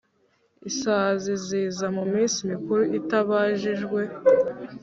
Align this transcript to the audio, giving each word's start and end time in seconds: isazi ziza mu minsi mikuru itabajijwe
isazi 0.69 1.33
ziza 1.45 1.85
mu 1.95 2.03
minsi 2.13 2.37
mikuru 2.51 2.81
itabajijwe 2.99 4.01